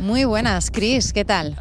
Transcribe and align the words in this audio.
Muy 0.00 0.24
buenas, 0.24 0.70
Cris, 0.70 1.12
¿qué 1.12 1.24
tal? 1.24 1.56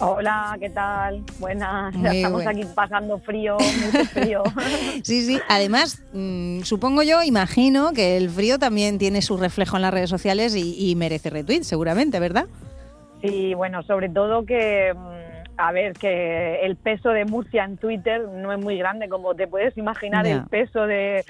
Hola, 0.00 0.56
¿qué 0.60 0.68
tal? 0.70 1.24
Buenas, 1.38 1.94
estamos 1.94 2.46
aquí 2.46 2.64
pasando 2.74 3.18
frío, 3.20 3.56
mucho 3.56 4.04
frío. 4.06 4.42
sí, 5.02 5.22
sí, 5.22 5.40
además, 5.48 6.02
mm, 6.12 6.60
supongo 6.62 7.02
yo, 7.02 7.22
imagino 7.22 7.92
que 7.92 8.16
el 8.16 8.28
frío 8.28 8.58
también 8.58 8.98
tiene 8.98 9.22
su 9.22 9.36
reflejo 9.36 9.76
en 9.76 9.82
las 9.82 9.94
redes 9.94 10.10
sociales 10.10 10.54
y, 10.56 10.90
y 10.90 10.94
merece 10.94 11.30
retweet, 11.30 11.62
seguramente, 11.62 12.18
¿verdad? 12.20 12.46
Sí, 13.22 13.54
bueno, 13.54 13.82
sobre 13.84 14.08
todo 14.08 14.44
que 14.44 14.92
mm, 14.92 15.21
a 15.56 15.72
ver, 15.72 15.92
que 15.94 16.60
el 16.62 16.76
peso 16.76 17.10
de 17.10 17.24
Murcia 17.24 17.64
en 17.64 17.76
Twitter 17.76 18.22
no 18.28 18.52
es 18.52 18.58
muy 18.58 18.78
grande, 18.78 19.08
como 19.08 19.34
te 19.34 19.46
puedes 19.46 19.76
imaginar, 19.76 20.26
el 20.26 20.44
peso 20.46 20.86
de, 20.86 21.24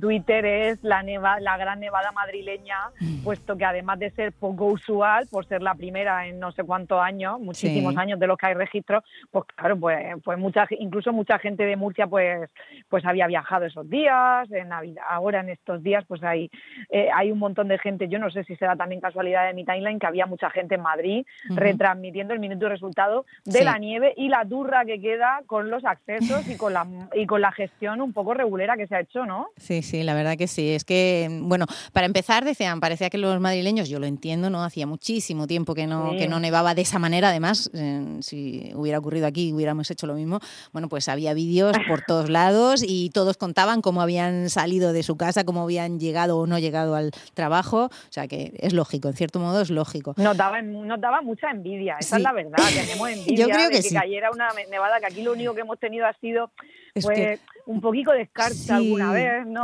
Twitter 0.00 0.44
es 0.44 0.82
la, 0.82 1.02
neva, 1.02 1.40
la 1.40 1.56
gran 1.56 1.80
nevada 1.80 2.12
madrileña, 2.12 2.76
mm. 2.98 3.22
puesto 3.22 3.56
que 3.56 3.64
además 3.64 3.98
de 3.98 4.10
ser 4.10 4.32
poco 4.32 4.66
usual, 4.66 5.26
por 5.30 5.46
ser 5.46 5.62
la 5.62 5.74
primera 5.74 6.26
en 6.26 6.40
no 6.40 6.52
sé 6.52 6.64
cuántos 6.64 7.00
años, 7.00 7.38
muchísimos 7.40 7.96
años 7.96 8.18
de 8.18 8.26
los 8.26 8.36
que 8.38 8.46
hay 8.46 8.54
registros, 8.54 9.04
pues 9.30 9.44
claro, 9.54 9.78
pues, 9.78 9.98
pues 10.24 10.38
mucha, 10.38 10.66
incluso 10.70 11.12
mucha 11.12 11.38
gente 11.38 11.64
de 11.64 11.76
Murcia 11.76 12.06
pues, 12.06 12.50
pues 12.88 13.04
había 13.04 13.26
viajado 13.26 13.66
esos 13.66 13.88
días, 13.88 14.50
en 14.50 14.68
Navidad, 14.68 15.04
ahora 15.08 15.40
en 15.40 15.50
estos 15.50 15.82
días 15.82 16.04
pues 16.08 16.22
hay, 16.22 16.50
eh, 16.88 17.08
hay 17.14 17.30
un 17.30 17.38
montón 17.38 17.68
de 17.68 17.78
gente, 17.78 18.08
yo 18.08 18.18
no 18.18 18.30
sé 18.30 18.44
si 18.44 18.56
será 18.56 18.76
también 18.76 19.00
casualidad 19.00 19.46
de 19.46 19.54
mi 19.54 19.64
timeline, 19.64 19.98
que 19.98 20.06
había 20.06 20.26
mucha 20.26 20.50
gente 20.50 20.76
en 20.76 20.82
Madrid 20.82 21.26
retransmitiendo 21.50 22.34
el 22.34 22.40
minuto 22.40 22.66
de 22.66 22.70
resultado 22.70 23.24
de 23.58 23.64
la 23.64 23.78
nieve 23.78 24.14
y 24.16 24.28
la 24.28 24.44
turra 24.44 24.84
que 24.84 25.00
queda 25.00 25.42
con 25.46 25.70
los 25.70 25.84
accesos 25.84 26.48
y 26.48 26.56
con 26.56 26.72
la 26.72 26.86
y 27.14 27.26
con 27.26 27.40
la 27.40 27.52
gestión 27.52 28.00
un 28.00 28.12
poco 28.12 28.34
regulera 28.34 28.76
que 28.76 28.86
se 28.86 28.96
ha 28.96 29.00
hecho, 29.00 29.26
¿no? 29.26 29.48
Sí, 29.56 29.82
sí, 29.82 30.02
la 30.02 30.14
verdad 30.14 30.36
que 30.36 30.46
sí. 30.46 30.70
Es 30.70 30.84
que, 30.84 31.28
bueno, 31.42 31.66
para 31.92 32.06
empezar, 32.06 32.44
decían, 32.44 32.80
parecía 32.80 33.10
que 33.10 33.18
los 33.18 33.40
madrileños, 33.40 33.88
yo 33.88 33.98
lo 33.98 34.06
entiendo, 34.06 34.50
¿no? 34.50 34.64
Hacía 34.64 34.86
muchísimo 34.86 35.46
tiempo 35.46 35.74
que 35.74 35.86
no, 35.86 36.12
que 36.16 36.28
no 36.28 36.40
nevaba 36.40 36.74
de 36.74 36.82
esa 36.82 36.98
manera. 36.98 37.30
Además, 37.30 37.70
eh, 37.74 38.18
si 38.20 38.72
hubiera 38.74 38.98
ocurrido 38.98 39.26
aquí, 39.26 39.52
hubiéramos 39.52 39.90
hecho 39.90 40.06
lo 40.06 40.14
mismo. 40.14 40.40
Bueno, 40.72 40.88
pues 40.88 41.08
había 41.08 41.34
vídeos 41.34 41.76
por 41.88 42.02
todos 42.02 42.28
lados 42.30 42.82
y 42.86 43.10
todos 43.10 43.36
contaban 43.36 43.82
cómo 43.82 44.02
habían 44.02 44.50
salido 44.50 44.92
de 44.92 45.02
su 45.02 45.16
casa, 45.16 45.44
cómo 45.44 45.62
habían 45.62 45.98
llegado 45.98 46.38
o 46.38 46.46
no 46.46 46.58
llegado 46.58 46.94
al 46.94 47.10
trabajo. 47.34 47.84
O 47.86 48.12
sea 48.12 48.28
que 48.28 48.52
es 48.58 48.72
lógico, 48.72 49.08
en 49.08 49.14
cierto 49.14 49.40
modo 49.40 49.60
es 49.60 49.70
lógico. 49.70 50.14
Nos 50.16 50.36
daba, 50.36 50.62
nos 50.62 51.00
daba 51.00 51.22
mucha 51.22 51.50
envidia, 51.50 51.96
esa 51.98 52.16
es 52.16 52.22
la 52.22 52.32
verdad, 52.32 52.58
tenemos 52.74 53.08
envidia 53.10 53.39
que, 53.46 53.90
cayera 53.92 54.30
una 54.30 54.52
nevada, 54.70 55.00
que 55.00 55.06
aquí 55.06 55.22
lo 55.22 55.32
único 55.32 55.54
que 55.54 55.62
hemos 55.62 55.78
tenido 55.78 56.06
ha 56.06 56.12
sido 56.14 56.50
pues, 56.94 57.40
un 57.66 57.80
poquito 57.80 58.10
de 58.12 58.22
escarcha 58.22 58.76
alguna 58.76 59.12
vez, 59.12 59.46
¿no? 59.46 59.60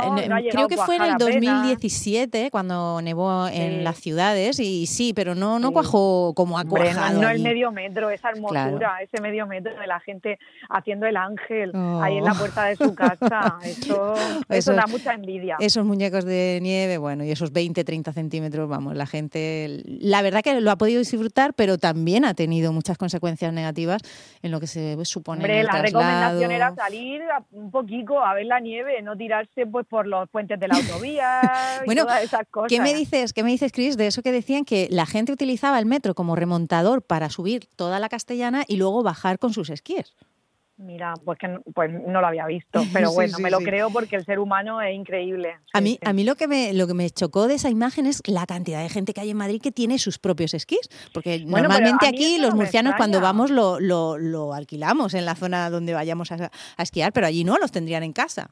creo 0.51 0.67
que 0.67 0.77
fue 0.77 0.95
en 0.95 1.03
el 1.03 1.17
2017 1.17 2.49
cuando 2.51 3.01
nevó 3.01 3.47
en 3.47 3.83
las 3.83 3.97
ciudades 3.97 4.59
y 4.59 4.85
sí, 4.87 5.13
pero 5.13 5.35
no, 5.35 5.59
no 5.59 5.71
cuajó 5.71 6.33
como 6.33 6.57
ha 6.57 6.63
cuajado. 6.63 7.21
no, 7.21 7.29
el 7.29 7.41
medio 7.41 7.71
metro, 7.71 8.09
esa 8.09 8.29
hermosura, 8.29 8.99
ese 9.01 9.21
medio 9.21 9.45
metro 9.45 9.77
de 9.77 9.87
la 9.87 9.99
gente 9.99 10.39
haciendo 10.69 11.05
el 11.05 11.17
ángel 11.17 11.71
ahí 12.01 12.17
en 12.17 12.23
la 12.23 12.31
oh. 12.31 12.37
puerta 12.37 12.65
de 12.65 12.75
su 12.75 12.95
casa. 12.95 13.57
Eso, 13.63 14.13
eso, 14.49 14.73
da 14.73 14.85
mucha 14.87 15.13
envidia. 15.13 15.57
Esos 15.59 15.85
muñecos 15.85 16.23
de 16.25 16.59
nieve, 16.61 16.97
bueno, 16.97 17.23
y 17.23 17.31
esos 17.31 17.51
20, 17.51 17.83
30 17.83 18.13
centímetros, 18.13 18.69
vamos, 18.69 18.95
la 18.95 19.05
gente, 19.05 19.83
la 19.85 20.21
verdad 20.21 20.41
que 20.41 20.59
lo 20.61 20.71
ha 20.71 20.77
podido 20.77 20.99
disfrutar, 20.99 21.53
pero 21.53 21.77
también 21.77 22.25
ha 22.25 22.33
tenido 22.33 22.71
muchas 22.71 22.97
consecuencias 22.97 23.51
negativas 23.53 24.01
en 24.41 24.51
lo 24.51 24.59
que 24.59 24.67
se 24.67 24.97
supone. 25.05 25.39
Hombre, 25.39 25.63
la 25.63 25.81
recomendación 25.81 26.51
era 26.51 26.73
salir 26.75 27.16
un 27.51 27.71
poquito 27.71 28.23
a 28.23 28.33
ver 28.33 28.45
la 28.45 28.59
nieve, 28.59 29.01
no 29.01 29.15
tirarse 29.15 29.65
pues 29.65 29.85
por 29.87 30.07
los 30.07 30.29
puentes 30.29 30.59
de 30.59 30.67
la 30.67 30.75
autovía 30.77 31.41
bueno, 31.85 32.03
todas 32.03 32.23
esas 32.23 32.47
cosas. 32.49 32.69
¿qué 32.69 32.81
me 32.81 32.93
dices, 32.93 33.33
qué 33.33 33.43
me 33.43 33.51
dices, 33.51 33.71
Chris, 33.71 33.97
de 33.97 34.07
eso 34.07 34.21
que 34.21 34.31
decían 34.31 34.65
que 34.65 34.87
la 34.91 35.05
gente 35.05 35.31
utilizaba 35.31 35.79
el 35.79 35.85
metro 35.85 36.15
como 36.15 36.35
remontador 36.35 37.01
para 37.01 37.29
subir 37.29 37.67
toda 37.75 37.99
la 37.99 38.09
castellana 38.09 38.63
y 38.67 38.77
luego 38.77 39.03
bajar 39.03 39.39
con 39.39 39.53
sus 39.53 39.69
esquíes? 39.69 40.15
Mira, 40.77 41.15
pues 41.25 41.39
que 41.39 41.47
pues 41.73 41.91
no 41.91 42.21
lo 42.21 42.27
había 42.27 42.45
visto, 42.45 42.81
pero 42.93 43.11
bueno, 43.11 43.39
me 43.39 43.49
lo 43.49 43.59
creo 43.59 43.89
porque 43.89 44.15
el 44.15 44.25
ser 44.25 44.37
humano 44.37 44.79
es 44.79 44.95
increíble. 44.95 45.55
a 45.73 45.81
mí, 45.81 45.97
a 46.05 46.13
mí 46.13 46.23
lo 46.23 46.35
que 46.35 46.47
me 46.47 46.71
lo 46.73 46.85
que 46.85 46.93
me 46.93 47.09
chocó 47.09 47.47
de 47.47 47.55
esa 47.55 47.69
imagen 47.69 48.05
es 48.05 48.21
la 48.27 48.45
cantidad 48.45 48.83
de 48.83 48.89
gente 48.89 49.13
que 49.13 49.21
hay 49.21 49.31
en 49.31 49.37
Madrid 49.37 49.59
que 49.59 49.71
tiene 49.71 49.97
sus 49.97 50.19
propios 50.19 50.53
esquís, 50.53 50.87
porque 51.13 51.39
normalmente 51.39 52.07
aquí 52.07 52.37
los 52.37 52.53
murcianos 52.53 52.93
cuando 52.95 53.19
vamos 53.19 53.49
lo, 53.49 53.79
lo, 53.79 54.19
lo, 54.19 54.53
alquilamos 54.53 55.15
en 55.15 55.25
la 55.25 55.35
zona 55.35 55.69
donde 55.71 55.93
vayamos 55.93 56.31
a 56.31 56.51
esquiar, 56.77 57.11
pero 57.11 57.25
allí 57.25 57.43
no, 57.43 57.57
los 57.57 57.71
tendrían 57.71 58.03
en 58.03 58.13
casa. 58.13 58.51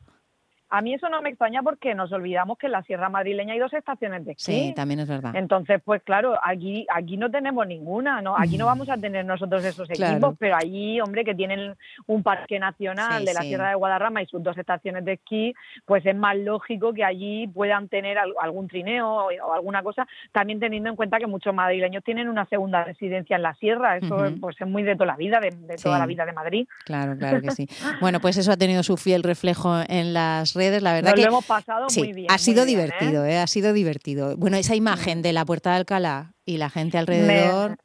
A 0.76 0.82
mí 0.82 0.94
eso 0.94 1.08
no 1.08 1.22
me 1.22 1.30
extraña 1.30 1.64
porque 1.64 1.96
nos 1.96 2.12
olvidamos 2.12 2.58
que 2.58 2.66
en 2.66 2.74
la 2.74 2.84
Sierra 2.84 3.08
Madrileña 3.08 3.54
hay 3.54 3.60
dos 3.60 3.74
estaciones 3.74 4.26
de 4.26 4.34
esquí. 4.34 4.44
Sí, 4.44 4.74
también 4.76 5.00
es 5.00 5.08
verdad. 5.08 5.34
Entonces, 5.36 5.82
pues 5.84 6.04
claro, 6.04 6.38
aquí 6.44 6.86
aquí 6.94 7.16
no 7.16 7.32
tenemos 7.32 7.66
ninguna, 7.66 8.22
¿no? 8.22 8.36
Aquí 8.38 8.58
no 8.58 8.66
vamos 8.66 8.90
a 8.90 8.98
tener 8.98 9.26
nosotros 9.26 9.64
esos 9.64 9.90
equipos, 9.90 10.36
pero 10.38 10.58
allí, 10.58 11.00
hombre, 11.00 11.24
que 11.24 11.34
tienen 11.34 11.76
un 12.08 12.24
parque 12.24 12.60
nacional 12.60 13.24
de 13.24 13.34
la 13.34 13.42
Sierra 13.42 13.70
de 13.70 13.76
Guadarrama 13.76 14.22
y 14.22 14.26
sus 14.26 14.44
dos 14.44 14.58
estaciones 14.58 15.06
de 15.06 15.14
esquí, 15.14 15.54
pues 15.86 16.06
es 16.06 16.16
más 16.16 16.36
lógico 16.38 16.94
que 16.94 17.04
allí 17.04 17.48
puedan 17.48 17.88
tener 17.88 18.18
algún 18.18 18.68
trineo 18.68 19.08
o, 19.08 19.54
alguna 19.54 19.82
cosa, 19.84 20.08
también 20.32 20.60
teniendo 20.60 20.90
en 20.90 20.96
cuenta 20.96 21.20
que 21.20 21.28
muchos 21.28 21.54
madrileños 21.54 22.04
tienen 22.04 22.28
una 22.28 22.46
segunda 22.48 22.84
residencia 22.84 23.38
en 23.38 23.44
la 23.44 23.54
Sierra, 23.56 23.98
eso 23.98 24.18
pues 24.42 24.60
es 24.60 24.68
muy 24.68 24.84
de 24.84 24.96
toda 24.96 25.08
la 25.08 25.16
vida, 25.16 25.40
de, 25.40 25.52
toda 25.82 26.00
la 26.00 26.06
vida 26.06 26.26
de 26.26 26.34
Madrid. 26.34 26.68
Claro, 26.84 27.18
claro 27.18 27.42
que 27.42 27.52
sí. 27.52 27.68
bueno, 28.02 28.20
pues 28.20 28.38
eso 28.38 28.52
ha 28.52 28.58
tenido 28.58 28.84
su 28.84 28.98
fiel 28.98 29.24
reflejo 29.24 29.80
en 29.88 30.14
las 30.14 30.54
redes, 30.54 30.65
la 30.82 30.94
verdad 30.94 31.12
Nos 31.12 31.16
que 31.16 31.22
lo 31.22 31.28
hemos 31.28 31.46
pasado 31.46 31.88
muy 31.96 32.14
bien. 32.14 32.28
Ha 32.30 32.38
sido 32.38 32.64
¿eh? 32.64 32.66
divertido, 32.66 33.26
¿eh? 33.26 33.38
ha 33.38 33.48
sido 33.48 33.74
divertido. 33.74 34.38
Bueno, 34.38 34.58
esa 34.58 34.76
imagen 34.76 35.22
de 35.22 35.34
la 35.34 35.46
Puerta 35.46 35.72
de 35.72 35.78
Alcalá 35.78 36.34
y 36.46 36.58
la 36.58 36.70
gente 36.70 36.98
alrededor 36.98 37.78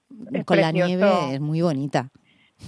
con 0.44 0.60
la 0.60 0.72
nieve 0.72 1.10
es 1.32 1.40
muy 1.40 1.62
bonita. 1.62 2.08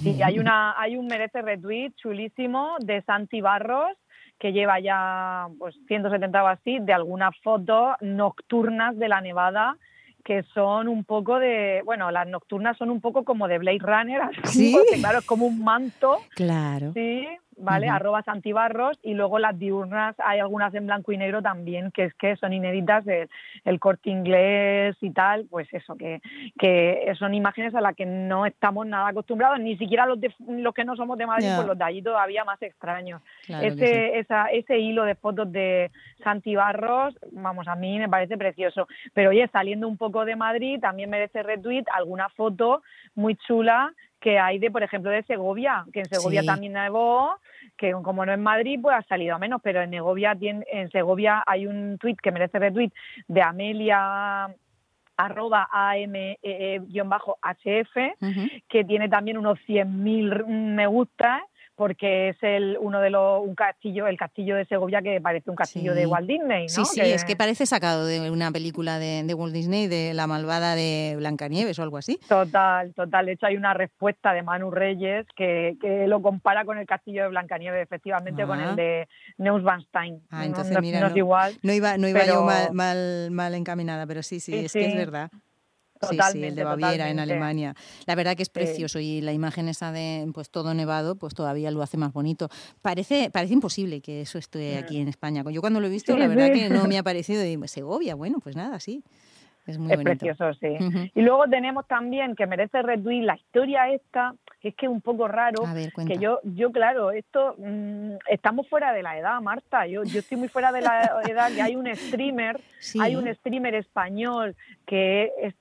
Sí, 0.03 0.23
hay 0.23 0.39
una 0.39 0.81
hay 0.81 0.97
un 0.97 1.07
merece 1.07 1.43
retweet 1.43 1.93
chulísimo 1.97 2.77
de 2.81 3.03
Santi 3.03 3.43
Barros 3.43 3.91
que 4.39 4.53
lleva 4.53 4.81
ya 4.81 5.49
pues 5.59 5.77
170 5.87 6.43
o 6.43 6.47
así 6.47 6.79
de 6.81 6.93
algunas 6.93 7.37
fotos 7.43 7.95
nocturnas 8.01 8.99
de 8.99 9.09
la 9.09 9.21
nevada 9.21 9.77
que 10.25 10.43
son 10.55 10.89
un 10.89 11.05
poco 11.05 11.39
de, 11.39 11.83
bueno, 11.85 12.11
las 12.11 12.27
nocturnas 12.29 12.77
son 12.77 12.91
un 12.91 13.01
poco 13.01 13.25
como 13.25 13.49
de 13.49 13.59
Blade 13.59 13.79
Runner, 13.81 14.21
así, 14.43 14.73
porque 14.73 15.01
claro, 15.01 15.19
es 15.19 15.27
como 15.27 15.47
un 15.47 15.63
manto. 15.63 16.19
Claro. 16.35 16.93
Sí, 16.95 17.27
¿vale? 17.57 17.89
Arrobas 17.89 18.27
antibarros 18.29 18.99
y 19.03 19.15
luego 19.15 19.39
las 19.39 19.59
diurnas 19.59 20.15
hay 20.19 20.41
algunas 20.41 20.75
en 20.75 20.87
blanco 20.87 21.13
y 21.13 21.17
negro 21.17 21.43
también, 21.43 21.91
que 21.91 22.05
es 22.05 22.15
que 22.15 22.37
son 22.37 22.53
inéditas 22.53 23.05
del 23.05 23.29
el 23.65 23.81
corte 23.81 24.11
inglés 24.11 24.97
y 25.01 25.11
tal, 25.11 25.47
pues 25.51 25.69
eso, 25.73 25.97
que, 25.97 26.21
que 26.59 27.13
son 27.19 27.35
imágenes 27.35 27.75
a 27.75 27.81
las 27.81 27.95
que 27.95 28.07
no 28.07 28.47
estamos 28.47 28.87
nada 28.87 29.09
acostumbrados, 29.09 29.61
ni 29.61 29.77
siquiera 29.77 30.07
los, 30.07 30.19
los 30.47 30.75
que 30.75 30.85
no 30.85 30.97
somos 30.97 31.19
de 31.19 31.27
Madrid, 31.27 31.49
pues 31.55 31.67
los 31.67 31.79
de 31.79 31.85
allí 31.85 32.03
todavía 32.03 32.45
más 32.45 32.61
extraños. 32.63 33.23
ese, 33.49 34.19
esa, 34.19 34.47
ese 34.47 34.79
hilo 34.79 35.05
de 35.05 35.15
fotos 35.15 35.51
de 35.51 35.91
Santibarros, 36.23 37.19
vamos, 37.33 37.69
a 37.69 37.77
mí 37.77 37.99
me 37.99 38.09
parece 38.09 38.37
precioso. 38.37 38.89
Pero 39.15 39.31
oye, 39.31 39.49
saliendo 39.53 39.89
un 39.89 39.97
poco 39.97 40.25
de 40.25 40.37
Madrid, 40.37 40.81
también 40.81 41.11
merece 41.11 41.43
retweet 41.43 41.85
alguna 41.93 42.29
foto 42.31 42.83
muy 43.15 43.37
chula 43.37 43.93
que 44.23 44.39
hay 44.39 44.59
de, 44.59 44.71
por 44.71 44.83
ejemplo, 44.85 45.11
de 45.11 45.25
Segovia, 45.25 45.85
que 45.93 46.01
en 46.01 46.07
Segovia 46.07 46.43
también 46.45 46.75
nevó, 46.75 47.37
que 47.77 47.93
como 47.93 48.25
no 48.25 48.33
en 48.33 48.43
Madrid, 48.43 48.79
pues 48.81 48.97
ha 48.97 49.03
salido 49.03 49.35
a 49.35 49.39
menos, 49.39 49.61
pero 49.63 49.83
en 49.83 49.91
Segovia, 49.91 50.35
en 50.41 50.91
Segovia 50.91 51.43
hay 51.45 51.67
un 51.67 51.99
tuit 51.99 52.19
que 52.21 52.31
merece 52.31 52.61
retweet 52.61 52.93
de 53.27 53.43
Amelia 53.43 54.49
arroba 55.17 55.69
AME-HF, 55.73 56.35
que 58.69 58.85
tiene 58.85 59.09
también 59.09 59.39
unos 59.39 59.59
100.000 59.67 60.47
me 60.47 60.87
gusta 60.87 61.43
porque 61.83 62.29
es 62.29 62.37
el 62.43 62.79
uno 62.81 63.01
de 63.01 63.11
los 63.11 63.43
un 63.43 63.57
castillo, 63.57 64.07
el 64.07 64.17
castillo 64.17 64.55
de 64.55 64.65
Segovia 64.67 65.03
que 65.03 65.21
parece 65.21 65.51
un 65.51 65.57
castillo 65.57 65.97
de 65.97 66.07
Walt 66.07 66.29
Disney, 66.29 66.63
¿no? 66.63 66.69
Sí, 66.69 66.85
sí, 66.85 67.01
es 67.01 67.25
que 67.25 67.35
parece 67.35 67.67
sacado 67.67 68.07
de 68.07 68.31
una 68.31 68.53
película 68.53 69.01
de, 69.01 69.35
Walt 69.35 69.53
Disney, 69.53 69.89
de 69.89 70.15
la 70.15 70.29
malvada 70.29 70.77
de 70.77 71.15
Blancanieves 71.17 71.81
o 71.81 71.83
algo 71.83 71.99
así. 71.99 72.21
Total, 72.29 72.95
total. 72.95 73.27
De 73.27 73.33
hecho 73.33 73.47
hay 73.47 73.57
una 73.57 73.75
respuesta 73.75 74.33
de 74.33 74.45
Manu 74.45 74.71
Reyes 74.71 75.27
que, 75.35 75.77
que 75.81 76.07
lo 76.07 76.23
compara 76.23 76.65
con 76.65 76.79
el 76.79 76.87
castillo 76.87 77.25
de 77.25 77.31
Blancanieves, 77.31 77.83
efectivamente, 77.83 78.47
con 78.47 78.61
el 78.61 78.69
ah. 78.69 78.75
de 78.77 79.09
Neuschwanstein. 79.39 80.23
Ah, 80.31 80.47
entonces 80.47 80.81
mira, 80.81 81.01
no, 81.01 81.17
igual. 81.17 81.55
No 81.63 81.73
iba, 81.73 81.99
no 81.99 82.07
iba 82.07 82.25
yo 82.25 82.45
mal, 82.45 82.73
mal, 82.73 83.33
mal, 83.33 83.55
encaminada, 83.57 84.07
pero 84.07 84.23
sí, 84.23 84.39
sí, 84.39 84.55
es 84.55 84.73
que 84.73 84.87
es 84.87 84.95
verdad. 84.95 85.33
Totalmente, 86.03 86.39
sí, 86.39 86.45
el 86.45 86.55
de 86.57 86.65
Baviera 86.65 87.11
en 87.11 87.21
Alemania. 87.21 87.75
La 88.07 88.15
verdad 88.15 88.37
que 88.37 88.43
es 88.43 88.49
precioso 88.49 88.99
y 88.99 89.21
la 89.21 89.33
imagen 89.33 89.69
esa 89.69 89.93
de 89.93 90.29
pues 90.35 90.51
todo 90.51 90.75
nevado, 90.75 91.17
pues 91.17 91.35
todavía 91.35 91.71
lo 91.71 91.81
hace 91.83 91.97
más 91.97 92.13
bonito. 92.13 92.49
Parece, 92.83 93.31
parece 93.31 93.55
imposible 93.55 94.01
que 94.01 94.23
eso 94.23 94.39
esté 94.39 94.77
aquí 94.79 94.99
en 94.99 95.09
España. 95.09 95.45
Yo 95.51 95.61
cuando 95.61 95.81
lo 95.81 95.87
he 95.87 95.91
visto, 95.91 96.17
la 96.17 96.27
verdad 96.27 96.53
que 96.53 96.69
no 96.69 96.87
me 96.87 96.99
ha 96.99 97.03
parecido 97.03 97.41
de 97.41 97.69
Segovia. 97.69 98.15
Bueno, 98.15 98.39
pues 98.41 98.57
nada, 98.57 98.81
sí. 98.81 99.05
Es, 99.67 99.79
muy 99.79 99.97
precioso, 99.97 100.53
sí. 100.55 100.77
Y 101.15 101.23
luego 101.23 101.45
tenemos 101.45 101.87
también, 101.87 102.35
que 102.35 102.47
merece 102.47 102.83
retweet, 102.83 103.23
la 103.23 103.37
historia 103.37 103.89
esta, 103.91 104.35
que 104.61 104.69
es 104.69 104.75
que 104.75 104.87
es 104.87 104.93
un 104.93 105.01
poco 105.01 105.29
raro, 105.29 105.63
que 106.07 106.19
yo, 106.19 106.41
yo 106.43 106.73
claro, 106.73 107.13
esto, 107.13 107.55
mm, 107.59 108.15
estamos 108.29 108.69
fuera 108.69 108.93
de 108.93 109.03
la 109.03 109.17
edad, 109.17 109.41
Marta, 109.41 109.87
yo, 109.87 110.03
yo 110.03 110.19
estoy 110.19 110.37
muy 110.37 110.49
fuera 110.49 110.73
de 110.73 110.81
la 110.81 111.13
edad, 111.31 111.53
que 111.55 111.63
hay 111.63 111.77
un 111.77 111.87
streamer, 111.95 112.61
hay 113.01 113.15
un 113.15 113.33
streamer 113.35 113.77
español 113.77 114.57
que 114.85 115.31
es, 115.41 115.55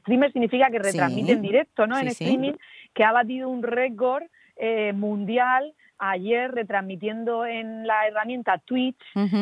streamer 0.00 0.32
significa 0.32 0.70
que 0.70 0.78
retransmite 0.78 1.32
en 1.32 1.42
directo, 1.42 1.86
¿no? 1.86 1.98
en 1.98 2.08
streaming, 2.08 2.52
que 2.92 3.04
ha 3.04 3.12
batido 3.12 3.48
un 3.48 3.62
récord 3.62 4.22
eh, 4.60 4.92
mundial 4.92 5.74
ayer 6.00 6.50
retransmitiendo 6.50 7.44
en 7.44 7.86
la 7.86 8.06
herramienta 8.08 8.58
Twitch 8.58 8.96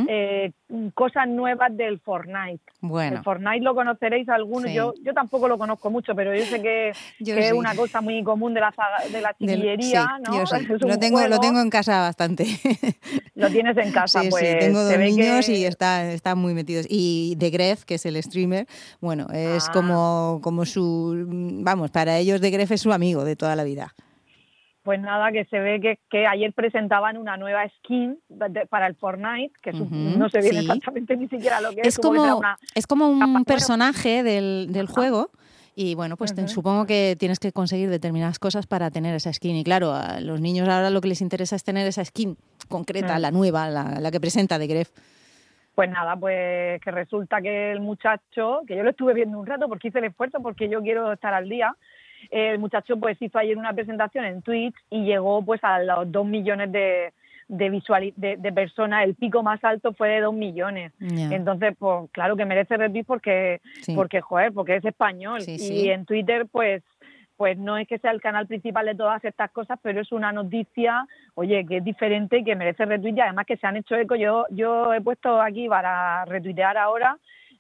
eh, 0.09 0.51
cosas 0.93 1.29
nuevas 1.29 1.75
del 1.77 2.01
Fortnite. 2.01 2.63
Bueno. 2.81 3.19
El 3.19 3.23
Fortnite 3.23 3.61
lo 3.61 3.75
conoceréis 3.75 4.29
algunos, 4.29 4.71
yo, 4.73 4.93
yo 5.03 5.15
tampoco 5.15 5.49
lo 5.49 5.57
conozco 5.57 5.89
mucho, 5.91 6.15
pero 6.15 6.35
yo 6.35 6.45
sé 6.45 6.61
que, 6.61 6.93
es 7.21 7.53
una 7.53 7.75
cosa 7.77 8.01
muy 8.01 8.23
común 8.25 8.55
de 8.55 8.61
la, 8.61 8.75
de 9.11 9.21
la 9.21 9.35
chiquillería, 9.39 10.19
¿no? 10.27 10.45
lo, 10.81 10.99
tengo, 10.99 11.27
lo 11.27 11.39
tengo 11.39 11.61
en 11.61 11.71
casa 11.71 12.01
bastante. 12.01 12.47
Lo 13.35 13.49
tienes 13.51 13.77
en 13.77 13.93
casa, 13.93 14.23
pues. 14.29 14.45
Sí, 14.45 14.57
tengo 14.59 14.83
dos 14.83 14.99
niños 14.99 15.49
y 15.49 15.65
están 15.65 16.39
muy 16.39 16.55
metidos. 16.55 16.87
Y 16.89 17.37
de 17.39 17.51
Gref, 17.51 17.85
que 17.85 17.95
es 17.95 18.07
el 18.07 18.21
streamer, 18.21 18.67
bueno, 19.01 19.29
es 19.33 19.69
ah. 19.69 19.73
como, 19.73 20.41
como 20.43 20.65
su. 20.65 21.25
Vamos, 21.63 21.93
para 21.93 22.19
ellos 22.19 22.41
de 22.41 22.51
Gref 22.51 22.73
es 22.73 22.81
su 22.81 22.93
amigo 22.93 23.25
de 23.25 23.37
toda 23.37 23.55
la 23.55 23.63
vida. 23.63 23.95
Pues 24.89 25.03
nada, 25.03 25.31
que 25.33 25.45
se 25.45 25.59
ve 25.59 25.83
que, 25.83 25.99
que 26.09 26.27
ayer 26.27 26.51
presentaban 26.55 27.19
una 27.19 27.37
nueva 27.37 27.69
skin 27.69 28.19
para 28.71 28.87
el 28.87 28.95
Fortnite, 28.95 29.53
que 29.61 29.75
no 29.75 30.31
se 30.31 30.41
ve 30.41 30.49
exactamente 30.49 31.15
ni 31.15 31.29
siquiera 31.29 31.61
lo 31.61 31.73
que 31.73 31.83
es. 31.83 31.89
Es 31.89 31.99
como, 31.99 32.41
es 32.75 32.87
como 32.87 33.07
un 33.11 33.45
personaje 33.45 34.23
del, 34.23 34.69
del 34.73 34.87
juego. 34.87 35.29
Y 35.75 35.95
bueno, 35.95 36.17
pues 36.17 36.35
supongo 36.47 36.87
que 36.87 37.17
tienes 37.19 37.39
que 37.39 37.53
conseguir 37.53 37.91
determinadas 37.91 38.39
cosas 38.39 38.67
para 38.67 38.91
tener 38.91 39.15
esa 39.15 39.31
skin. 39.31 39.57
Y 39.57 39.63
claro, 39.63 39.93
a 39.93 40.21
los 40.21 40.41
niños 40.41 40.67
ahora 40.67 40.89
lo 40.89 41.03
que 41.03 41.09
les 41.09 41.21
interesa 41.21 41.55
es 41.55 41.65
tener 41.65 41.87
esa 41.87 42.03
skin 42.03 42.39
concreta, 42.71 43.19
mm. 43.19 43.21
la 43.21 43.31
nueva, 43.31 43.69
la, 43.69 44.01
la, 44.01 44.11
que 44.11 44.21
presenta 44.21 44.59
de 44.59 44.69
Gref. 44.69 44.89
Pues 45.75 45.91
nada, 45.91 46.17
pues 46.17 46.81
que 46.81 46.91
resulta 46.91 47.43
que 47.43 47.73
el 47.73 47.81
muchacho, 47.81 48.63
que 48.67 48.75
yo 48.75 48.83
lo 48.83 48.89
estuve 48.89 49.13
viendo 49.13 49.39
un 49.39 49.45
rato 49.45 49.69
porque 49.69 49.89
hice 49.89 49.99
el 49.99 50.07
esfuerzo, 50.07 50.41
porque 50.41 50.71
yo 50.71 50.81
quiero 50.81 51.13
estar 51.13 51.35
al 51.35 51.47
día, 51.47 51.77
el 52.31 52.59
muchacho 52.59 52.97
pues 52.99 53.21
hizo 53.21 53.39
ayer 53.39 53.57
una 53.57 53.73
presentación 53.73 54.25
en 54.25 54.43
Twitch 54.43 54.75
y 54.91 55.05
llegó 55.05 55.45
pues 55.45 55.63
a 55.65 55.79
los 55.81 56.11
dos 56.11 56.27
millones 56.27 56.71
de, 56.73 57.13
de, 57.49 58.37
de, 58.39 58.53
personas, 58.53 59.05
el 59.05 59.15
pico 59.15 59.43
más 59.43 59.63
alto 59.65 59.93
fue 59.95 60.09
de 60.09 60.21
dos 60.21 60.35
millones. 60.35 60.93
Entonces, 61.01 61.75
pues 61.79 62.11
claro 62.13 62.37
que 62.37 62.45
merece 62.45 62.77
retweet 62.77 63.05
porque, 63.05 63.61
porque 63.95 64.21
joder, 64.21 64.53
porque 64.53 64.77
es 64.77 64.85
español. 64.85 65.41
y 65.47 65.89
en 65.89 66.05
Twitter, 66.05 66.47
pues 66.51 66.83
pues 67.39 67.57
no 67.57 67.79
es 67.79 67.87
que 67.87 68.01
sea 68.01 68.11
el 68.11 68.21
canal 68.21 68.49
principal 68.49 68.85
de 68.85 68.97
todas 68.97 69.25
estas 69.25 69.53
cosas, 69.53 69.79
pero 69.81 70.01
es 70.01 70.11
una 70.11 70.33
noticia, 70.33 71.07
oye, 71.37 71.65
que 71.67 71.77
es 71.77 71.85
diferente 71.85 72.39
y 72.39 72.45
que 72.45 72.57
merece 72.57 72.85
retweet 72.85 73.15
y 73.15 73.21
además 73.21 73.47
que 73.47 73.57
se 73.57 73.65
han 73.65 73.77
hecho 73.77 73.95
eco. 73.95 74.17
Yo, 74.17 74.45
yo 74.51 74.93
he 74.93 75.01
puesto 75.01 75.41
aquí 75.41 75.69
para 75.69 76.25
retuitear 76.25 76.77
ahora 76.77 77.17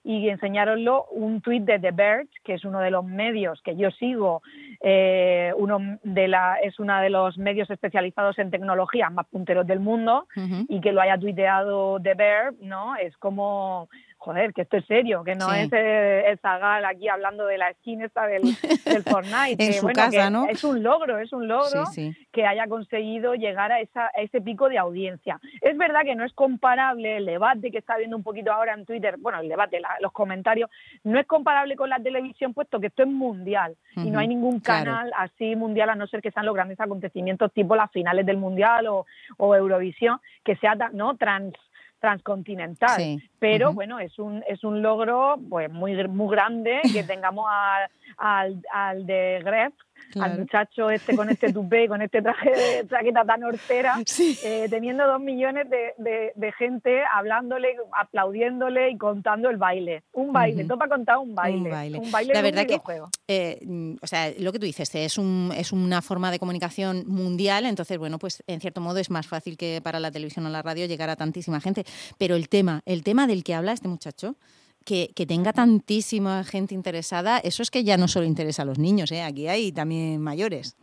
y 0.09 0.31
enseñároslo 0.31 1.05
un 1.11 1.43
tuit 1.43 1.65
de 1.65 1.79
The 1.79 1.91
Verge, 1.91 2.31
que 2.43 2.55
es 2.55 2.65
uno 2.65 2.81
de 2.81 2.91
los 2.91 3.05
medios 3.05 3.61
que 3.61 3.77
yo 3.77 3.91
sigo, 3.91 4.41
eh, 4.81 5.53
uno 5.55 5.99
de 6.03 6.29
la, 6.29 6.55
es 6.63 6.81
uno 6.81 6.99
de 6.99 7.11
los 7.11 7.37
medios 7.37 7.69
especializados 7.69 8.39
en 8.39 8.51
tecnología 8.51 9.11
más 9.11 9.27
punteros 9.27 9.67
del 9.67 9.81
mundo, 9.81 10.27
y 10.67 10.81
que 10.81 10.93
lo 10.93 11.03
haya 11.03 11.19
tuiteado 11.19 12.01
The 12.01 12.15
Verge, 12.15 12.57
¿no? 12.63 12.97
Es 12.97 13.15
como 13.19 13.91
joder, 14.19 14.53
que 14.53 14.63
esto 14.63 14.77
es 14.77 14.85
serio, 14.87 15.23
que 15.25 15.35
no 15.35 15.53
es 15.53 15.73
eh, 15.73 16.25
el, 16.27 16.39
Zagal 16.41 16.85
aquí 16.85 17.09
hablando 17.09 17.47
de 17.47 17.57
la 17.57 17.73
skin 17.75 18.03
esta 18.03 18.27
del, 18.27 18.43
Fortnite. 19.09 19.65
en 19.65 19.73
su 19.73 19.87
casa, 19.89 20.29
¿no? 20.29 20.49
Es 20.49 20.65
un 20.65 20.83
logro, 20.83 21.19
es 21.19 21.33
un 21.33 21.47
logro 21.49 21.85
que 22.33 22.45
haya 22.45 22.67
conseguido 22.67 23.35
llegar 23.35 23.73
a, 23.73 23.81
esa, 23.81 24.09
ese 24.09 24.41
pico 24.41 24.69
de 24.69 24.79
audiencia. 24.79 25.41
Es 25.61 25.77
verdad 25.79 26.03
que 26.03 26.17
no 26.17 26.25
es 26.25 26.33
comparable 26.33 27.19
el 27.19 27.27
debate 27.27 27.71
que 27.71 27.79
está 27.79 27.97
viendo 27.97 28.17
un 28.17 28.25
poquito 28.25 28.53
ahora 28.53 28.75
en 28.75 28.85
Twitter, 28.85 29.17
bueno, 29.19 29.41
el 29.41 29.49
debate, 29.49 29.81
los 30.01 30.13
comentarios, 30.13 30.69
no 31.05 31.19
es 31.19 31.27
comparable 31.27 31.77
con 31.77 31.89
la 31.89 32.01
televisión, 32.01 32.55
puesto 32.55 32.81
que 32.81 32.89
esto 32.89 33.05
es 33.05 33.09
mundial 33.09 33.77
y 33.97 34.11
no 34.11 34.19
hay 34.19 34.29
ningún 34.29 34.61
canal 34.61 35.13
así 35.17 35.55
mundial, 35.57 35.91
a 35.91 35.95
no 35.95 36.07
ser 36.07 36.21
que 36.21 36.33
sean 36.33 36.47
los 36.47 36.55
grandes 36.55 36.81
acontecimientos 36.81 37.53
tipo 37.53 37.77
las 37.77 37.91
finales 37.93 38.27
del 38.27 38.37
mundial 38.37 38.87
o, 38.89 39.07
o 39.37 39.55
Eurovisión, 39.55 40.21
que 40.45 40.57
sea 40.57 40.75
no 40.93 41.17
trans 41.17 41.55
transcontinental. 42.01 43.23
Pero 43.39 43.73
bueno, 43.73 43.99
es 43.99 44.19
un, 44.19 44.45
es 44.49 44.65
un 44.65 44.83
logro 44.83 45.37
pues 45.49 45.71
muy, 45.71 45.97
muy 46.09 46.31
grande 46.31 46.81
que 46.93 47.03
tengamos 47.05 47.47
al, 47.51 47.91
al, 48.17 48.63
al 48.73 49.07
de 49.07 49.41
Gref 49.45 49.75
al 50.21 50.39
muchacho 50.39 50.91
este 50.91 51.17
con 51.17 51.29
este 51.31 51.53
tupé, 51.53 51.89
con 51.89 52.03
este 52.03 52.23
traje 52.23 52.51
de 52.51 52.89
chaqueta 52.89 53.25
tan 53.25 53.45
hortera, 53.45 53.97
eh, 54.45 54.67
teniendo 54.71 55.07
dos 55.07 55.21
millones 55.21 55.69
de, 55.71 56.33
de, 56.35 56.53
gente 56.53 57.03
hablándole, 57.13 57.77
aplaudiéndole 57.93 58.91
y 58.91 58.99
contando 58.99 59.51
el 59.51 59.57
baile. 59.57 60.03
Un 60.13 60.33
baile, 60.33 60.65
uh 60.65 60.69
-huh. 60.69 60.89
contar 60.89 61.19
un 61.19 61.35
baile. 61.35 61.99
Un 61.99 62.11
baile. 62.11 62.35
La 62.35 62.43
verdad 62.43 62.67
que, 62.67 62.81
eh, 63.29 63.61
o 64.01 64.07
sea, 64.07 64.33
lo 64.39 64.53
que 64.53 64.59
tú 64.59 64.67
dices, 64.67 64.95
es, 64.95 65.19
un, 65.19 65.53
es 65.57 65.73
una 65.73 66.03
forma 66.03 66.31
de 66.31 66.39
comunicación 66.39 67.05
mundial, 67.07 67.67
entonces, 67.67 67.99
bueno, 67.99 68.19
pues 68.19 68.43
en 68.47 68.61
cierto 68.61 68.81
modo 68.81 68.99
es 68.99 69.11
más 69.11 69.27
fácil 69.27 69.57
que 69.57 69.81
para 69.83 70.01
la 70.01 70.11
televisión 70.11 70.47
o 70.47 70.49
la 70.49 70.63
radio 70.63 70.87
llegar 70.87 71.11
a 71.11 71.17
tantísima 71.17 71.61
gente. 71.61 71.85
Pero 72.19 72.35
el 72.37 72.49
tema, 72.49 72.83
el 72.87 73.03
tema 73.03 73.27
del 73.27 73.45
que 73.45 73.55
habla 73.55 73.73
este 73.73 73.89
muchacho, 73.89 74.37
que, 74.85 75.27
tenga 75.27 75.53
tantísima 75.53 76.45
gente 76.45 76.75
interesada, 76.75 77.39
eso 77.39 77.63
es 77.63 77.71
que 77.71 77.85
ya 77.85 77.97
no 77.97 78.09
solo 78.09 78.27
interesa 78.27 78.63
a 78.63 78.65
los 78.65 78.79
niños, 78.79 79.13
¿eh? 79.13 79.23
aquí 79.23 79.47
hay 79.49 79.73
también 79.73 80.21
mayores. 80.21 80.77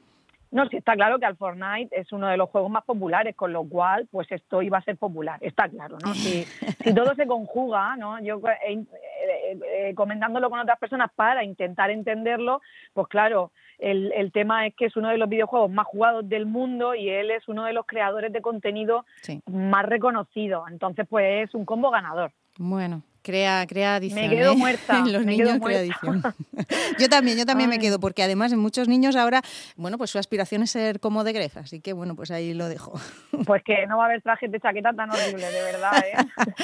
No, 0.56 0.66
sí 0.70 0.78
está 0.78 0.94
claro 0.94 1.20
que 1.20 1.26
al 1.26 1.36
Fortnite 1.36 1.90
es 2.00 2.14
uno 2.14 2.28
de 2.28 2.38
los 2.38 2.50
juegos 2.50 2.72
más 2.72 2.86
populares, 2.86 3.36
con 3.36 3.52
lo 3.52 3.68
cual, 3.68 4.08
pues 4.10 4.32
esto 4.32 4.62
iba 4.62 4.78
a 4.78 4.84
ser 4.84 4.96
popular, 4.96 5.38
está 5.42 5.68
claro, 5.68 5.98
¿no? 6.06 6.14
Si, 6.14 6.46
todo 6.96 7.14
se 7.16 7.28
conjuga, 7.28 7.98
¿no? 7.98 8.22
Yo 8.22 8.40
eh, 8.64 8.86
eh, 9.28 9.94
comentándolo 9.96 10.50
con 10.50 10.60
otras 10.60 10.80
personas 10.80 11.12
para 11.14 11.44
intentar 11.44 11.90
entenderlo, 11.90 12.62
pues 12.94 13.08
claro, 13.08 13.52
el, 13.80 14.14
el, 14.14 14.32
tema 14.32 14.66
es 14.66 14.76
que 14.76 14.86
es 14.86 14.96
uno 14.96 15.10
de 15.10 15.18
los 15.18 15.28
videojuegos 15.28 15.70
más 15.70 15.88
jugados 15.88 16.30
del 16.30 16.46
mundo 16.46 16.96
y 16.96 17.10
él 17.10 17.32
es 17.32 17.46
uno 17.50 17.66
de 17.66 17.74
los 17.74 17.86
creadores 17.86 18.32
de 18.32 18.42
contenido 18.42 19.06
más 19.52 19.86
reconocidos, 19.86 20.70
entonces 20.72 21.06
pues 21.10 21.50
es 21.50 21.54
un 21.54 21.66
combo 21.66 21.92
ganador. 21.92 22.32
Bueno, 22.58 23.02
Crea, 23.26 23.66
crea 23.68 23.96
adicción. 23.96 24.30
Me 24.30 24.36
quedo 24.36 24.52
¿eh? 24.52 24.56
muerta. 24.56 25.00
Los 25.08 25.26
niños 25.26 25.58
crea 25.60 25.82
yo 27.00 27.10
también, 27.10 27.40
yo 27.40 27.46
también 27.48 27.72
me 27.72 27.80
quedo, 27.80 28.00
porque 28.00 28.22
además 28.22 28.54
en 28.54 28.60
muchos 28.60 28.88
niños 28.88 29.16
ahora, 29.16 29.42
bueno, 29.76 29.98
pues 29.98 30.12
su 30.12 30.20
aspiración 30.20 30.62
es 30.62 30.70
ser 30.70 31.00
como 31.00 31.24
de 31.24 31.34
Gref, 31.34 31.58
así 31.58 31.82
que 31.82 31.94
bueno, 31.94 32.16
pues 32.16 32.30
ahí 32.30 32.54
lo 32.54 32.70
dejo. 32.70 32.94
Pues 33.46 33.64
que 33.64 33.86
no 33.88 33.98
va 33.98 34.04
a 34.04 34.06
haber 34.08 34.22
trajes 34.22 34.52
de 34.52 34.60
chaqueta 34.60 34.94
tan 34.94 35.10
horribles, 35.12 35.54
de 35.54 35.62
verdad, 35.62 35.98
¿eh? 35.98 36.16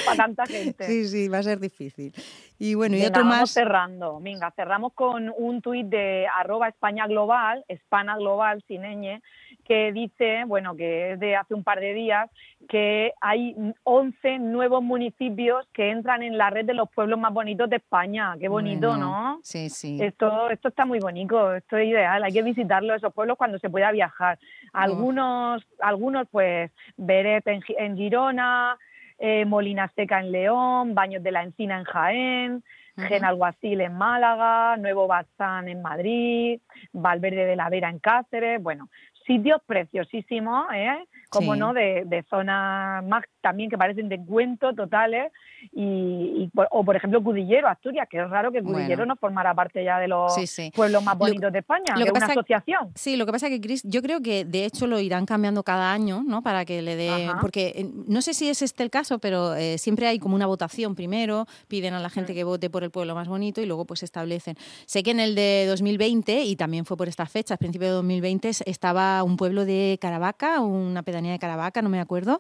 Para 0.06 0.18
tanta 0.18 0.46
gente. 0.46 0.86
Sí, 0.86 1.08
sí, 1.08 1.28
va 1.28 1.40
a 1.40 1.44
ser 1.44 1.60
difícil. 1.60 2.14
Y 2.58 2.76
bueno, 2.76 2.96
y 2.96 3.04
otro 3.06 3.24
más. 3.26 3.52
cerrando. 3.52 4.20
Venga, 4.20 4.52
cerramos 4.52 4.94
con 4.94 5.32
un 5.36 5.62
tuit 5.62 5.88
de 5.88 6.28
arroba 6.28 6.70
España 6.70 7.08
Global, 7.08 7.66
España 7.68 8.16
Global, 8.16 8.64
sin 8.68 8.84
ñ, 8.84 9.22
que 9.62 9.92
dice, 9.92 10.44
bueno, 10.46 10.76
que 10.76 11.14
es 11.14 11.20
de 11.20 11.36
hace 11.36 11.54
un 11.54 11.64
par 11.64 11.80
de 11.80 11.94
días, 11.94 12.30
que 12.70 13.14
hay 13.22 13.56
11 13.84 14.40
nuevos 14.40 14.84
municipios 14.84 15.68
que 15.74 15.90
entran 15.90 16.24
en 16.24 16.38
la 16.38 16.50
red 16.50 16.66
de 16.66 16.74
los 16.74 16.90
pueblos 16.90 17.20
más 17.20 17.34
bonitos 17.34 17.70
de 17.70 17.78
España. 17.78 18.36
Qué 18.40 18.48
bonito, 18.48 18.98
¿no? 18.98 19.40
Sí, 19.44 19.70
sí. 19.70 19.98
Esto, 20.02 20.50
esto 20.50 20.70
está 20.70 20.86
muy 20.86 21.00
bonito, 21.00 21.54
esto 21.54 21.78
es 21.78 21.88
ideal. 21.88 22.24
Hay 22.24 22.32
que 22.32 22.44
visitarlo, 22.44 22.94
esos 22.94 23.14
pueblos, 23.14 23.38
cuando 23.38 23.60
se 23.60 23.70
pueda 23.70 23.92
viajar. 23.92 24.40
Algunos, 24.74 25.66
algunos 25.80 26.28
pues, 26.30 26.72
Beret 26.98 27.46
en, 27.48 27.96
Girona, 27.96 28.78
eh, 29.18 29.46
Molina 29.46 29.92
Seca 29.96 30.20
en 30.20 30.32
León, 30.32 30.96
Baños 30.96 31.24
de 31.24 31.32
la 31.32 31.44
Encina 31.44 31.78
en 31.78 31.84
Jaén, 31.84 32.64
Genalguacil 32.98 33.82
en 33.82 33.94
Málaga, 33.94 34.78
Nuevo 34.78 35.08
Bazán 35.08 35.68
en 35.70 35.82
Madrid, 35.82 36.60
Valverde 36.92 37.46
de 37.46 37.56
la 37.56 37.70
Vera 37.70 37.90
en 37.90 38.00
Cáceres, 38.00 38.62
bueno, 38.62 38.90
sitios 39.26 39.62
preciosísimos, 39.66 40.66
¿eh? 40.74 41.08
como 41.30 41.56
no, 41.56 41.74
de, 41.74 42.04
de 42.06 42.24
zonas 42.30 43.06
más 43.06 43.24
también 43.40 43.70
que 43.70 43.78
parecen 43.78 44.10
de 44.10 44.20
cuento 44.24 44.74
totales, 44.74 45.32
y, 45.72 46.50
o 46.72 46.84
por 46.84 46.96
ejemplo 46.96 47.24
Cudillero, 47.24 47.70
Asturias, 47.70 48.08
que 48.10 48.20
es 48.20 48.30
raro 48.30 48.52
que 48.52 48.62
Cudillero 48.62 49.06
no 49.06 49.16
formara 49.16 49.54
parte 49.54 49.84
ya 49.84 49.98
de 49.98 50.10
los 50.10 50.34
pueblos 50.76 51.04
más 51.04 51.18
bonitos 51.18 51.54
de 51.54 51.60
España, 51.60 51.96
lo 51.96 52.06
que 52.06 52.12
una 52.12 52.26
asociación. 52.26 52.92
Sí, 52.96 53.16
lo 53.16 53.26
que 53.26 53.32
pasa 53.32 53.48
es 53.48 53.54
que, 53.54 53.62
Cris, 53.62 53.82
yo 53.84 54.02
creo 54.02 54.22
que 54.22 54.44
de 54.44 54.66
hecho 54.66 54.88
lo 54.88 55.00
irán 55.00 55.26
cambiando 55.26 55.64
cada 55.64 55.94
año, 55.94 56.24
¿no? 56.26 56.42
Para 56.42 56.66
que 56.66 56.82
le 56.82 56.98
dé, 56.98 57.30
porque 57.40 57.74
eh, 57.76 57.86
no 58.08 58.22
sé 58.22 58.34
si 58.34 58.50
es 58.50 58.62
este 58.62 58.84
el 58.84 58.90
caso, 58.90 59.20
pero 59.20 59.56
eh, 59.56 59.78
siempre 59.78 60.08
hay 60.08 60.20
como 60.20 60.36
una 60.36 60.48
votación 60.48 60.96
primero, 60.96 61.46
piden 61.70 61.94
a 61.94 62.00
la 62.00 62.10
gente 62.10 62.34
mm. 62.34 62.36
que 62.36 62.44
vote 62.44 62.70
por 62.70 62.82
por 62.82 62.86
el 62.86 62.92
pueblo 62.92 63.14
más 63.14 63.28
bonito 63.28 63.62
y 63.62 63.68
luego 63.68 63.86
pues 63.86 64.02
establecen. 64.02 64.58
Sé 64.88 65.04
que 65.04 65.12
en 65.12 65.20
el 65.20 65.36
de 65.36 65.66
2020, 65.68 66.44
y 66.46 66.56
también 66.56 66.84
fue 66.84 66.98
por 66.98 67.08
estas 67.08 67.30
fechas, 67.30 67.60
principio 67.60 67.88
de 67.90 67.94
2020, 67.94 68.50
estaba 68.66 69.11
un 69.24 69.38
pueblo 69.38 69.66
de 69.66 69.98
Caravaca, 70.02 70.62
una 70.62 71.04
pedanía 71.04 71.32
de 71.32 71.40
Caravaca, 71.40 71.82
no 71.82 71.90
me 71.90 72.00
acuerdo, 72.00 72.40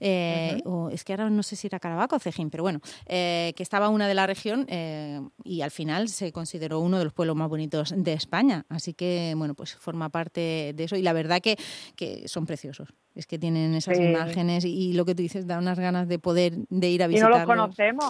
eh, 0.00 0.60
o 0.64 0.90
es 0.90 1.04
que 1.04 1.12
ahora 1.12 1.30
no 1.30 1.42
sé 1.42 1.56
si 1.56 1.66
era 1.66 1.78
Caravaca 1.78 2.16
o 2.16 2.18
Cejín, 2.18 2.50
pero 2.50 2.62
bueno, 2.62 2.80
eh, 3.06 3.52
que 3.56 3.62
estaba 3.62 3.88
una 3.88 4.06
de 4.06 4.14
la 4.14 4.26
región 4.26 4.66
eh, 4.68 5.20
y 5.44 5.62
al 5.62 5.70
final 5.70 6.08
se 6.08 6.32
consideró 6.32 6.80
uno 6.80 6.98
de 6.98 7.04
los 7.04 7.12
pueblos 7.12 7.36
más 7.36 7.48
bonitos 7.48 7.94
de 7.96 8.12
España. 8.12 8.64
Así 8.68 8.94
que, 8.94 9.34
bueno, 9.36 9.54
pues 9.54 9.74
forma 9.74 10.08
parte 10.08 10.72
de 10.74 10.84
eso 10.84 10.96
y 10.96 11.02
la 11.02 11.12
verdad 11.12 11.40
que, 11.40 11.56
que 11.96 12.28
son 12.28 12.46
preciosos. 12.46 12.94
Es 13.14 13.26
que 13.26 13.38
tienen 13.38 13.74
esas 13.74 13.98
imágenes 13.98 14.64
y, 14.64 14.94
lo 14.94 15.04
que 15.04 15.14
tú 15.14 15.22
dices 15.22 15.46
da 15.46 15.58
unas 15.58 15.78
ganas 15.78 16.08
de 16.08 16.18
poder 16.18 16.54
de 16.70 16.88
ir 16.88 17.02
a 17.02 17.06
visitarlos. 17.06 17.36
Y 17.36 17.40
no 17.40 17.46
los 17.46 17.56
conocemos. 17.56 18.04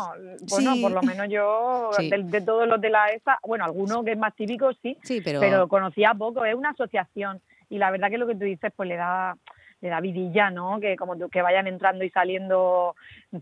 Bueno, 0.49 0.75
por 0.81 0.92
lo 0.92 1.02
menos 1.02 1.26
yo, 1.28 1.90
de, 1.99 2.40
todos 2.40 2.69
los 2.69 2.81
de 2.81 2.90
la 2.90 3.09
ESA, 3.09 3.38
bueno, 3.45 3.64
alguno 3.64 4.04
que 4.04 4.12
es 4.12 4.19
más 4.19 4.35
típico 4.37 4.71
sí, 5.02 5.21
pero... 5.25 5.40
pero 5.40 5.66
conocía 5.66 6.14
poco. 6.14 6.45
Es 6.45 6.54
una 6.54 6.71
asociación 6.71 7.40
y 7.73 7.79
la 7.79 7.91
verdad 7.91 8.11
que 8.11 8.19
lo 8.19 8.26
que 8.26 8.35
tú 8.35 8.45
dices 8.45 8.73
pues 8.76 8.88
le 8.88 8.97
da 8.97 9.37
le 9.81 9.88
da 9.88 10.00
vidilla, 10.00 10.49
¿no? 10.49 10.79
Que 10.79 10.97
como 10.97 11.19
que 11.29 11.43
vayan 11.43 11.67
entrando 11.67 12.05
y 12.05 12.11
saliendo 12.11 12.95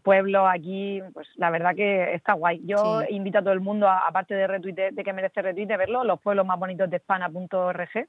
pueblos 0.02 0.48
aquí, 0.50 1.02
pues 1.12 1.28
la 1.36 1.50
verdad 1.50 1.74
que 1.76 2.14
está 2.14 2.32
guay. 2.32 2.62
Yo 2.64 3.02
invito 3.10 3.38
a 3.38 3.42
todo 3.42 3.52
el 3.52 3.60
mundo, 3.60 3.86
aparte 3.86 4.34
de 4.34 4.46
retweet, 4.46 4.92
de 4.92 5.04
que 5.04 5.12
merece 5.12 5.42
retweet, 5.42 5.66
de 5.66 5.76
verlo, 5.76 6.02
los 6.02 6.18
pueblos 6.18 6.46
más 6.46 6.58
bonitos 6.58 6.88
de 6.88 6.96
España.org 6.96 8.08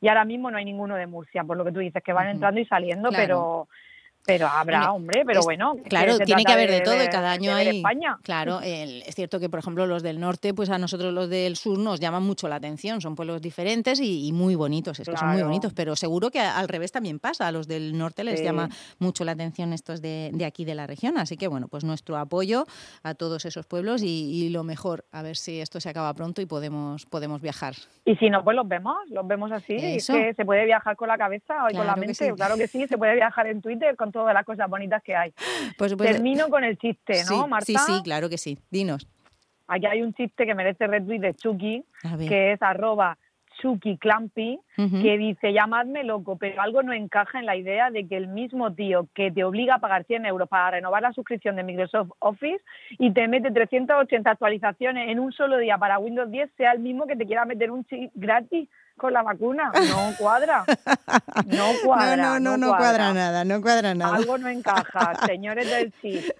y 0.00 0.08
ahora 0.08 0.24
mismo 0.24 0.50
no 0.50 0.58
hay 0.58 0.64
ninguno 0.64 0.96
de 0.96 1.06
Murcia, 1.06 1.44
por 1.44 1.56
lo 1.56 1.64
que 1.64 1.72
tú 1.72 1.78
dices, 1.78 2.02
que 2.02 2.12
van 2.12 2.28
entrando 2.28 2.60
y 2.60 2.66
saliendo, 2.66 3.10
pero 3.10 3.68
pero 4.24 4.46
habrá, 4.46 4.92
hombre, 4.92 5.24
pero 5.26 5.42
bueno. 5.42 5.74
Claro, 5.88 6.18
tiene 6.18 6.44
que 6.44 6.52
haber 6.52 6.70
de, 6.70 6.80
todo 6.80 7.02
y 7.02 7.08
cada 7.08 7.32
año 7.32 7.54
hay. 7.54 7.78
España. 7.78 8.18
Claro, 8.22 8.60
es 8.62 9.14
cierto 9.14 9.40
que, 9.40 9.48
por 9.48 9.58
ejemplo, 9.58 9.86
los 9.86 10.02
del 10.02 10.20
norte, 10.20 10.54
pues 10.54 10.70
a 10.70 10.78
nosotros 10.78 11.12
los 11.12 11.28
del 11.28 11.56
sur 11.56 11.78
nos 11.78 11.98
llaman 11.98 12.22
mucho 12.22 12.48
la 12.48 12.56
atención. 12.56 13.00
Son 13.00 13.16
pueblos 13.16 13.42
diferentes 13.42 14.00
y, 14.00 14.30
muy 14.32 14.54
bonitos, 14.54 15.00
es 15.00 15.08
que 15.08 15.16
son 15.16 15.30
muy 15.30 15.42
bonitos, 15.42 15.72
pero 15.72 15.96
seguro 15.96 16.30
que 16.30 16.40
al 16.40 16.68
revés 16.68 16.92
también 16.92 17.18
pasa. 17.18 17.48
A 17.48 17.52
los 17.52 17.66
del 17.66 17.98
norte 17.98 18.22
les 18.24 18.42
llama 18.42 18.68
mucho 18.98 19.24
la 19.24 19.32
atención 19.32 19.72
estos 19.72 20.00
de, 20.00 20.30
de, 20.32 20.44
aquí 20.44 20.64
de 20.64 20.74
la 20.74 20.86
región. 20.86 21.18
Así 21.18 21.36
que, 21.36 21.48
bueno, 21.48 21.68
pues 21.68 21.84
nuestro 21.84 22.16
apoyo 22.16 22.66
a 23.02 23.14
todos 23.14 23.44
esos 23.44 23.66
pueblos 23.66 24.02
y, 24.04 24.48
lo 24.50 24.64
mejor, 24.64 25.04
a 25.12 25.22
ver 25.22 25.36
si 25.36 25.60
esto 25.60 25.80
se 25.80 25.88
acaba 25.88 26.12
pronto 26.14 26.42
y 26.42 26.46
podemos, 26.46 27.06
podemos 27.06 27.40
viajar. 27.40 27.74
Y 28.04 28.16
si 28.16 28.30
no, 28.30 28.44
pues 28.44 28.54
los 28.54 28.68
vemos, 28.68 28.96
los 29.08 29.26
vemos 29.26 29.50
así. 29.50 29.74
Es 29.74 30.06
que 30.06 30.34
se 30.34 30.44
puede 30.44 30.64
viajar 30.64 30.96
con 30.96 31.08
la 31.08 31.18
cabeza 31.18 31.54
y 31.70 31.76
con 31.76 31.86
la 31.86 31.96
mente. 31.96 32.32
Claro 32.34 32.56
que 32.56 32.68
sí, 32.68 32.86
se 32.86 32.98
puede 32.98 33.14
viajar 33.14 33.46
en 33.46 33.60
Twitter 33.60 33.96
con 33.96 34.11
todas 34.12 34.34
las 34.34 34.44
cosas 34.44 34.68
bonitas 34.68 35.02
que 35.02 35.16
hay. 35.16 35.32
Pues, 35.78 35.96
Termino 35.96 36.48
con 36.48 36.64
el 36.64 36.78
chiste, 36.78 37.24
¿no, 37.28 37.48
Marta? 37.48 37.66
Sí, 37.66 37.76
sí, 37.76 38.02
claro 38.04 38.28
que 38.28 38.38
sí. 38.38 38.58
Dinos. 38.70 39.08
Aquí 39.66 39.86
hay 39.86 40.02
un 40.02 40.12
chiste 40.12 40.44
que 40.44 40.54
merece 40.54 40.86
retweet 40.86 41.20
de 41.20 41.34
Chucky, 41.34 41.84
que 42.28 42.52
es 42.52 42.62
arroba 42.62 43.16
Chucky 43.60 43.96
Clampy, 43.96 44.58
que 44.76 45.18
dice, 45.18 45.52
llamadme 45.52 46.04
loco, 46.04 46.36
pero 46.36 46.60
algo 46.60 46.82
no 46.82 46.92
encaja 46.92 47.38
en 47.38 47.46
la 47.46 47.56
idea 47.56 47.90
de 47.90 48.06
que 48.06 48.16
el 48.16 48.28
mismo 48.28 48.74
tío 48.74 49.08
que 49.14 49.30
te 49.30 49.44
obliga 49.44 49.76
a 49.76 49.78
pagar 49.78 50.04
100 50.04 50.26
euros 50.26 50.48
para 50.48 50.72
renovar 50.72 51.02
la 51.02 51.12
suscripción 51.12 51.56
de 51.56 51.62
Microsoft 51.62 52.10
Office 52.18 52.62
y 52.98 53.12
te 53.12 53.28
mete 53.28 53.50
380 53.50 54.30
actualizaciones 54.30 55.08
en 55.08 55.20
un 55.20 55.32
solo 55.32 55.58
día 55.58 55.78
para 55.78 55.98
Windows 55.98 56.30
10 56.30 56.50
sea 56.56 56.72
el 56.72 56.80
mismo 56.80 57.06
que 57.06 57.16
te 57.16 57.26
quiera 57.26 57.44
meter 57.44 57.70
un 57.70 57.84
chip 57.84 58.10
gratis 58.14 58.68
con 58.96 59.12
la 59.12 59.22
vacuna. 59.22 59.72
No 59.74 60.14
cuadra. 60.18 60.64
No 61.46 61.72
cuadra. 61.84 62.16
No, 62.16 62.40
no, 62.40 62.56
no, 62.56 62.76
cuadra. 62.76 63.12
nada, 63.12 63.44
no 63.44 63.60
cuadra 63.60 63.94
nada. 63.94 64.16
Algo 64.16 64.38
no 64.38 64.48
encaja, 64.48 65.14
señores 65.26 65.68
del 65.68 65.92
CIS. 66.00 66.32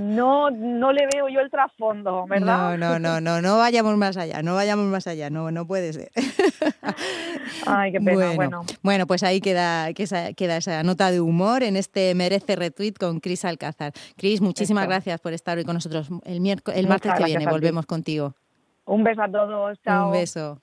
No, 0.00 0.50
no 0.50 0.92
le 0.92 1.06
veo 1.12 1.28
yo 1.28 1.40
el 1.40 1.50
trasfondo, 1.50 2.26
¿verdad? 2.26 2.78
No, 2.78 2.98
no, 2.98 2.98
no, 2.98 3.20
no, 3.20 3.42
no 3.42 3.58
vayamos 3.58 3.96
más 3.96 4.16
allá, 4.16 4.42
no 4.42 4.54
vayamos 4.54 4.86
más 4.86 5.06
allá, 5.06 5.30
no, 5.30 5.50
no 5.50 5.66
puede 5.66 5.92
ser. 5.92 6.10
Ay, 7.66 7.92
qué 7.92 8.00
pena, 8.00 8.32
bueno. 8.34 8.64
Bueno, 8.82 9.06
pues 9.06 9.22
ahí 9.22 9.40
queda, 9.40 9.92
queda 9.92 10.56
esa 10.56 10.82
nota 10.82 11.10
de 11.10 11.20
humor 11.20 11.62
en 11.62 11.76
este 11.76 12.14
Merece 12.14 12.56
Retweet 12.56 12.94
con 12.98 13.20
Cris 13.20 13.44
Alcázar. 13.44 13.92
Cris, 14.16 14.40
muchísimas 14.40 14.86
gracias 14.86 15.20
por 15.20 15.32
estar 15.32 15.58
hoy 15.58 15.64
con 15.64 15.74
nosotros. 15.74 16.08
El, 16.24 16.40
miércoles, 16.40 16.78
el 16.78 16.88
martes 16.88 17.12
que 17.14 17.24
viene 17.24 17.46
volvemos 17.46 17.86
contigo. 17.86 18.34
Un 18.86 19.04
beso 19.04 19.22
a 19.22 19.30
todos, 19.30 19.78
chao. 19.82 20.06
Un 20.06 20.12
beso. 20.12 20.60